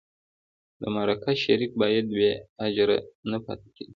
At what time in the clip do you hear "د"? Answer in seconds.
0.81-0.83